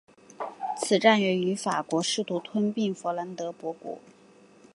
[0.77, 3.99] 此战源于法国试图吞并弗兰德伯国。